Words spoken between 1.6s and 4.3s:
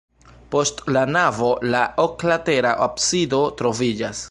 la oklatera absido troviĝas.